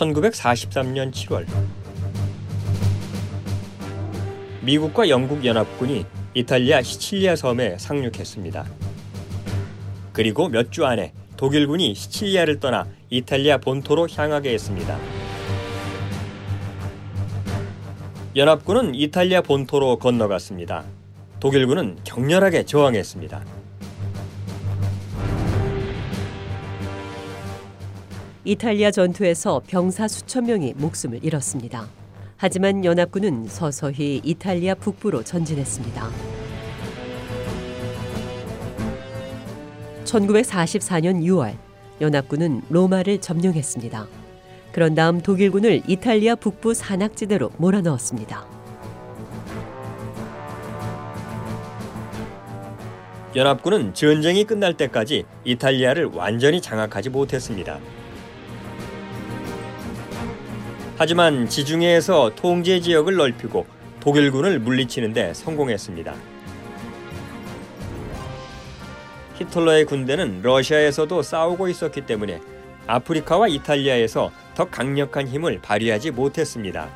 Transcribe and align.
(1943년 0.00 1.12
7월) 1.12 1.46
미국과 4.62 5.08
영국 5.10 5.44
연합군이 5.44 6.06
이탈리아 6.34 6.80
시칠리아 6.82 7.36
섬에 7.36 7.76
상륙했습니다. 7.78 8.64
그리고 10.12 10.48
몇 10.48 10.70
주 10.70 10.86
안에 10.86 11.12
독일군이 11.36 11.94
시칠리아를 11.94 12.60
떠나 12.60 12.86
이탈리아 13.10 13.58
본토로 13.58 14.08
향하게 14.08 14.52
했습니다. 14.54 14.98
연합군은 18.36 18.94
이탈리아 18.94 19.42
본토로 19.42 19.98
건너갔습니다. 19.98 20.84
독일군은 21.40 21.98
격렬하게 22.04 22.64
저항했습니다. 22.64 23.59
이탈리아 28.44 28.90
전투에서 28.90 29.60
병사 29.66 30.08
수천 30.08 30.46
명이 30.46 30.74
목숨을 30.76 31.22
잃었습니다. 31.22 31.86
하지만 32.38 32.84
연합군은 32.86 33.46
서서히 33.48 34.20
이탈리아 34.24 34.74
북부로 34.74 35.22
전진했습니다. 35.22 36.10
1944년 40.04 41.22
6월 41.22 41.54
연합군은 42.00 42.62
로마를 42.70 43.20
점령했습니다. 43.20 44.06
그런 44.72 44.94
다음 44.94 45.20
독일군을 45.20 45.82
이탈리아 45.86 46.34
북부 46.34 46.72
산악지대로 46.72 47.50
몰아넣었습니다. 47.58 48.46
연합군은 53.36 53.92
전쟁이 53.94 54.44
끝날 54.44 54.74
때까지 54.74 55.24
이탈리아를 55.44 56.06
완전히 56.06 56.60
장악하지 56.62 57.10
못했습니다. 57.10 57.78
하지만 61.02 61.48
지중해에서 61.48 62.32
통제 62.36 62.78
지역을 62.78 63.16
넓히고 63.16 63.64
독일군을 64.00 64.58
물리치는 64.58 65.14
데 65.14 65.32
성공했습니다. 65.32 66.14
히틀러의 69.36 69.86
군대는 69.86 70.42
러시아에서도 70.42 71.22
싸우고 71.22 71.68
있었기 71.68 72.04
때문에 72.04 72.38
아프리카와 72.86 73.48
이탈리아에서 73.48 74.30
더 74.54 74.66
강력한 74.66 75.26
힘을 75.26 75.62
발휘하지 75.62 76.10
못했습니다. 76.10 76.90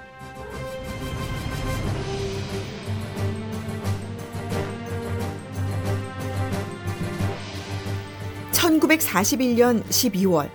(1941년 8.53 9.83
12월) 9.85 10.51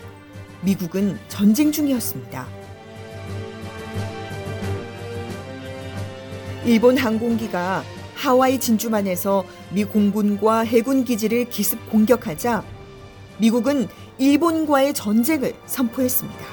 미국은 0.61 1.17
전쟁 1.29 1.71
중이었습니다. 1.71 2.58
일본 6.69 6.99
항공기가 6.99 7.83
하와이 8.13 8.59
진주만에서 8.59 9.43
미 9.71 9.83
공군과 9.83 10.59
해군 10.59 11.03
기지를 11.03 11.45
기습 11.45 11.89
공격하자 11.89 12.63
미국은 13.39 13.87
일본과의 14.19 14.93
전쟁을 14.93 15.55
선포했습니다. 15.65 16.45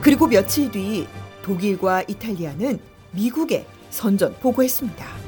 그리고 0.00 0.26
며칠 0.26 0.72
뒤 0.72 1.06
독일과 1.42 2.02
이탈리아는 2.08 2.80
미국에 3.12 3.64
선전 3.90 4.34
보고했습니다. 4.40 5.25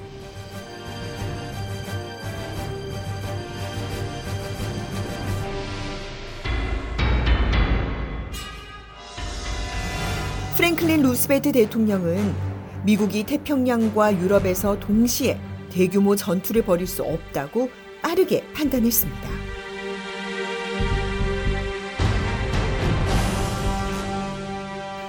프랭클린 10.58 11.02
루스벨트 11.02 11.52
대통령은 11.52 12.34
미국이 12.82 13.22
태평양과 13.22 14.18
유럽에서 14.18 14.76
동시에 14.80 15.38
대규모 15.70 16.16
전투를 16.16 16.62
벌일 16.62 16.84
수 16.84 17.04
없다고 17.04 17.70
빠르게 18.02 18.44
판단했습니다. 18.54 19.28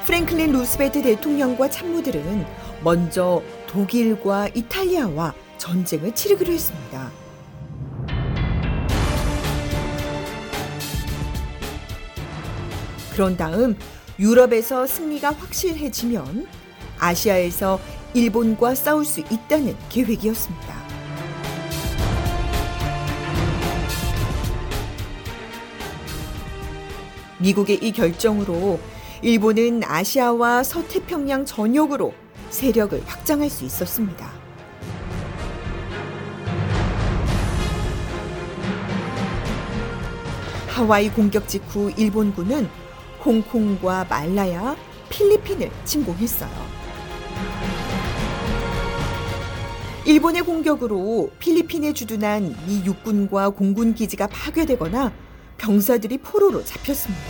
프랭클린 0.05 0.51
루스벨트 0.51 1.01
대통령과 1.01 1.67
참모들은 1.67 2.45
먼저 2.83 3.41
독일과 3.65 4.49
이탈리아와 4.49 5.33
전쟁을 5.57 6.13
치르기로 6.13 6.53
했습니다. 6.53 7.11
그런 13.15 13.35
다음 13.35 13.75
유럽에서 14.19 14.85
승리가 14.85 15.31
확실해지면 15.31 16.45
아시아에서 16.99 17.79
일본과 18.13 18.75
싸울 18.75 19.05
수 19.05 19.21
있다는 19.21 19.77
계획이었습니다. 19.87 20.75
미국의 27.37 27.77
이 27.81 27.93
결정으로 27.93 28.81
일본은 29.21 29.81
아시아와 29.85 30.63
서태평양 30.63 31.45
전역으로 31.45 32.13
세력을 32.49 33.01
확장할 33.05 33.49
수 33.49 33.63
있었습니다. 33.63 34.29
하와이 40.67 41.09
공격 41.09 41.47
직후 41.47 41.91
일본군은 41.95 42.67
홍콩과 43.25 44.05
말라야, 44.09 44.75
필리핀을 45.09 45.69
침공했어요. 45.85 46.79
일본의 50.05 50.41
공격으로 50.41 51.29
필리핀에 51.39 51.93
주둔한 51.93 52.55
미 52.65 52.83
육군과 52.85 53.49
공군 53.49 53.93
기지가 53.93 54.27
파괴되거나 54.27 55.11
병사들이 55.57 56.19
포로로 56.19 56.63
잡혔습니다. 56.63 57.23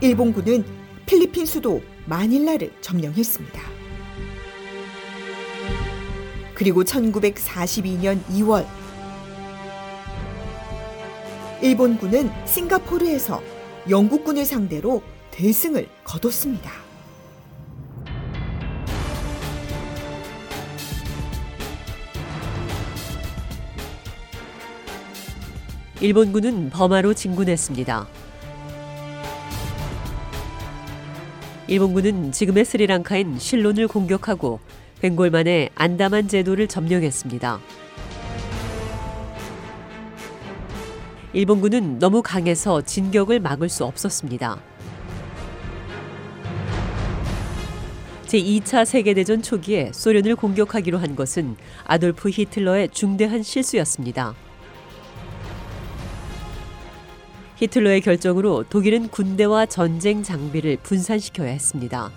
일본군은 0.00 0.64
필리핀 1.06 1.46
수도 1.46 1.82
마닐라를 2.04 2.72
점령했습니다. 2.80 3.60
그리고 6.54 6.84
1942년 6.84 8.22
2월 8.26 8.66
일본군은 11.62 12.30
싱가포르에서 12.44 13.42
영국군을 13.88 14.44
상대로 14.44 15.02
대승을 15.30 15.88
거뒀습니다. 16.04 16.70
일본군은 26.00 26.68
버마로 26.70 27.14
진군했습니다. 27.14 28.06
일본군은 31.68 32.32
지금의 32.32 32.64
스리랑카인 32.66 33.38
실론을 33.38 33.88
공격하고 33.88 34.60
벵골 35.00 35.30
만에 35.30 35.70
안다만 35.74 36.28
제도를 36.28 36.68
점령했습니다. 36.68 37.60
일본군은 41.36 41.98
너무 41.98 42.22
강해서 42.22 42.80
진격을 42.80 43.40
막을 43.40 43.68
수 43.68 43.84
없었습니다. 43.84 44.58
제2차 48.24 48.86
세계대전 48.86 49.42
초기에 49.42 49.92
소련을 49.92 50.34
공격하기로 50.34 50.96
한 50.96 51.14
것은 51.14 51.56
아돌프 51.84 52.30
히틀러의 52.30 52.88
중대한 52.88 53.42
실수였습니다. 53.42 54.34
히틀러의 57.56 58.00
결정으로 58.00 58.64
독일은 58.70 59.08
군대와 59.08 59.66
전쟁 59.66 60.22
장비를 60.22 60.78
분산시켜야 60.78 61.50
했습니다. 61.50 62.10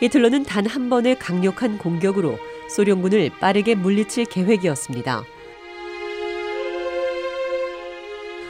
히틀러는 0.00 0.42
단 0.42 0.66
한 0.66 0.90
번의 0.90 1.20
강력한 1.20 1.78
공격으로 1.78 2.36
소련군을 2.68 3.30
빠르게 3.40 3.74
물리칠 3.74 4.24
계획이었습니다. 4.26 5.24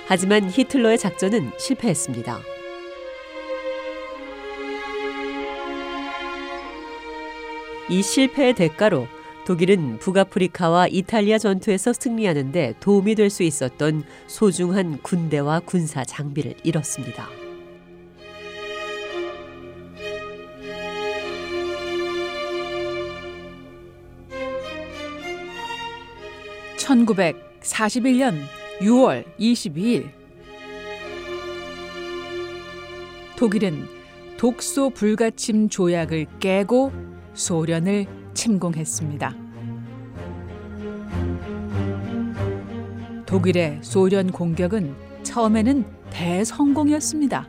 하지만 0.06 0.50
히틀러의 0.50 0.98
작전은 0.98 1.52
실패했습니다. 1.58 2.40
이 7.90 8.02
실패의 8.02 8.54
대가로 8.54 9.06
독일은 9.46 9.98
북아프리카와 9.98 10.86
이탈리아 10.88 11.36
전투에서 11.36 11.92
승리하는데 11.92 12.74
도움이 12.80 13.14
될 13.14 13.28
수 13.28 13.42
있었던 13.42 14.04
소중한 14.26 14.98
군대와 15.02 15.60
군사 15.60 16.02
장비를 16.02 16.54
잃었습니다. 16.62 17.43
(1941년 26.84 28.34
6월 28.80 29.24
22일) 29.38 30.10
독일은 33.36 33.86
독소 34.36 34.90
불가침 34.90 35.70
조약을 35.70 36.26
깨고 36.40 36.92
소련을 37.32 38.06
침공했습니다. 38.34 39.34
독일의 43.26 43.78
소련 43.80 44.30
공격은 44.30 44.94
처음에는 45.22 45.84
대성공이었습니다. 46.10 47.48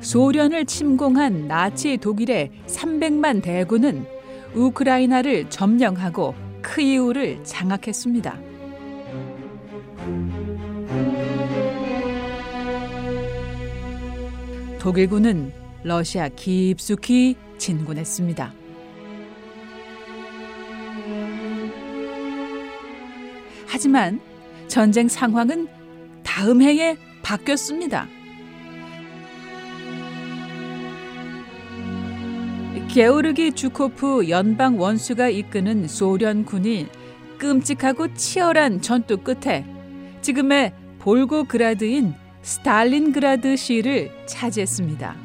소련을 0.00 0.66
침공한 0.66 1.48
나치 1.48 1.96
독일의 1.96 2.50
300만 2.66 3.42
대군은 3.42 4.11
우크라이나를 4.54 5.50
점령하고 5.50 6.34
크이우를 6.62 7.42
장악했습니다. 7.44 8.38
독일군은 14.78 15.52
러시아 15.84 16.28
깊숙이 16.28 17.36
진군했습니다. 17.58 18.52
하지만 23.66 24.20
전쟁 24.68 25.08
상황은 25.08 25.68
다음 26.22 26.62
해에 26.62 26.96
바뀌었습니다. 27.22 28.08
게오르기 32.92 33.52
주코프 33.52 34.28
연방 34.28 34.78
원수가 34.78 35.30
이끄는 35.30 35.88
소련군이 35.88 36.88
끔찍하고 37.38 38.12
치열한 38.12 38.82
전투 38.82 39.16
끝에 39.16 39.64
지금의 40.20 40.74
볼고그라드인 40.98 42.12
스탈린그라드 42.42 43.56
시를 43.56 44.10
차지했습니다. 44.26 45.16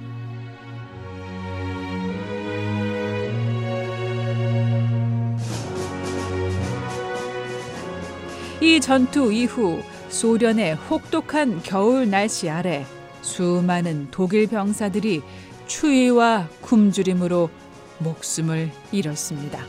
이 8.61 8.79
전투 8.79 9.33
이후 9.33 9.81
소련의 10.07 10.75
혹독한 10.75 11.61
겨울 11.63 12.09
날씨 12.09 12.49
아래 12.49 12.85
수많은 13.21 14.07
독일 14.09 14.47
병사들이 14.47 15.21
추위와 15.67 16.47
굶주림으로 16.61 17.49
목숨을 17.99 18.71
잃었습니다. 18.91 19.59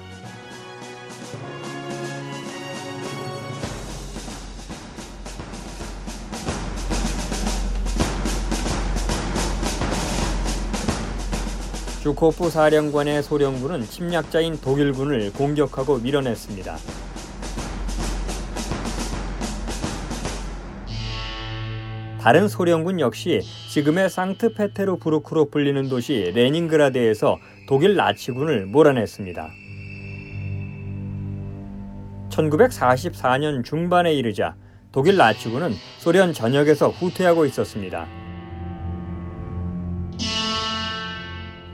주코프 12.02 12.48
사령관의 12.48 13.22
소련군은 13.22 13.84
침략자인 13.84 14.60
독일군을 14.60 15.32
공격하고 15.34 15.98
밀어냈습니다. 15.98 16.78
다른 22.28 22.46
소련군 22.46 23.00
역시 23.00 23.40
지금의 23.70 24.10
상트페테르부르크로 24.10 25.48
불리는 25.48 25.88
도시 25.88 26.30
레닌그라드에서 26.34 27.38
독일 27.66 27.96
나치군을 27.96 28.66
몰아냈습니다. 28.66 29.50
1944년 32.28 33.64
중반에 33.64 34.12
이르자 34.12 34.56
독일 34.92 35.16
나치군은 35.16 35.72
소련 35.96 36.34
전역에서 36.34 36.90
후퇴하고 36.90 37.46
있었습니다. 37.46 38.06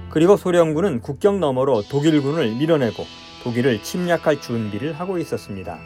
그리고 0.09 0.37
소련군은 0.37 1.01
국경 1.01 1.41
너머로 1.41 1.83
독일군을 1.91 2.55
밀어내고 2.55 3.05
독일을 3.43 3.83
침략할 3.83 4.41
준비를 4.41 4.93
하고 4.93 5.19
있었습니다. 5.19 5.81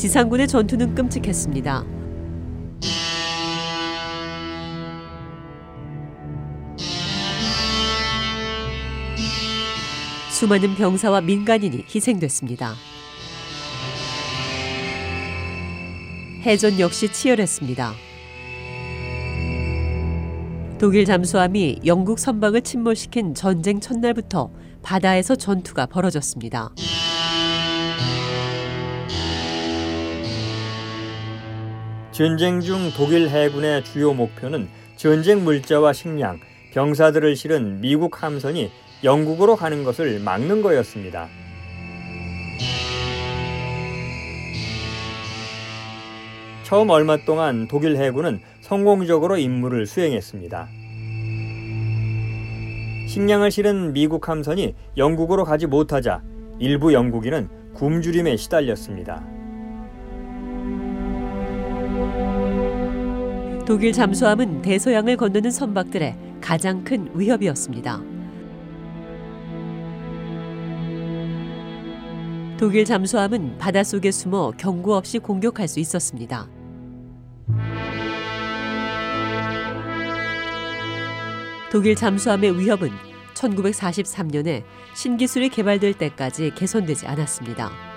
지상군의 0.00 0.48
전투는 0.48 0.94
끔찍했습니다. 0.94 1.84
수많은 10.30 10.74
병사와 10.76 11.20
민간인이 11.20 11.84
희생됐습니다. 11.94 12.72
해전 16.46 16.80
역시 16.80 17.12
치열했습니다. 17.12 17.92
독일 20.78 21.04
잠수함이 21.04 21.80
영국 21.84 22.18
선박을 22.18 22.62
침몰시킨 22.62 23.34
전쟁 23.34 23.80
첫날부터 23.80 24.50
바다에서 24.82 25.36
전투가 25.36 25.84
벌어졌습니다. 25.84 26.70
전쟁 32.20 32.60
중 32.60 32.90
독일 32.94 33.30
해군의 33.30 33.82
주요 33.82 34.12
목표는 34.12 34.68
전쟁 34.94 35.42
물자와 35.42 35.94
식량, 35.94 36.38
병사들을 36.74 37.34
실은 37.34 37.80
미국 37.80 38.22
함선이 38.22 38.70
영국으로 39.02 39.56
가는 39.56 39.84
것을 39.84 40.20
막는 40.20 40.60
거였습니다. 40.60 41.28
처음 46.62 46.90
얼마 46.90 47.16
동안 47.24 47.66
독일 47.68 47.96
해군은 47.96 48.42
성공적으로 48.60 49.38
임무를 49.38 49.86
수행했습니다. 49.86 50.68
식량을 53.08 53.50
실은 53.50 53.94
미국 53.94 54.28
함선이 54.28 54.74
영국으로 54.98 55.44
가지 55.44 55.66
못하자 55.66 56.22
일부 56.58 56.92
영국인은 56.92 57.48
굶주림에 57.72 58.36
시달렸습니다. 58.36 59.39
독일 63.70 63.92
잠수함은 63.92 64.62
대서양을 64.62 65.16
건너는 65.16 65.52
선박들의 65.52 66.16
가장 66.40 66.82
큰 66.82 67.08
위협이었습니다. 67.14 68.02
독일 72.58 72.84
잠수함은 72.84 73.58
바닷속에 73.58 74.10
숨어 74.10 74.54
경고 74.58 74.96
없이 74.96 75.20
공격할 75.20 75.68
수 75.68 75.78
있었습니다. 75.78 76.48
독일 81.70 81.94
잠수함의 81.94 82.58
위협은 82.58 82.90
1943년에 83.34 84.64
신기술이 84.96 85.48
개발될 85.48 85.94
때까지 85.94 86.54
개선되지 86.56 87.06
않았습니다. 87.06 87.89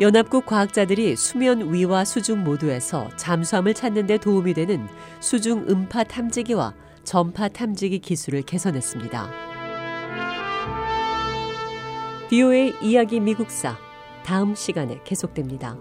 연합국 0.00 0.44
과학자들이 0.46 1.14
수면 1.14 1.72
위와 1.72 2.04
수중 2.04 2.42
모두에서 2.42 3.08
잠수함을 3.16 3.74
찾는 3.74 4.08
데 4.08 4.18
도움이 4.18 4.52
되는 4.54 4.88
수중 5.20 5.66
음파 5.68 6.02
탐지기와 6.02 6.74
전파 7.04 7.46
탐지기 7.48 8.00
기술을 8.00 8.42
개선했습니다. 8.42 9.30
비오의 12.28 12.74
이야기 12.82 13.20
미국사 13.20 13.76
다음 14.24 14.56
시간에 14.56 14.98
계속됩니다. 15.04 15.76